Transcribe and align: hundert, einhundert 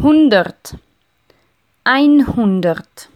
hundert, 0.00 0.76
einhundert 1.84 3.08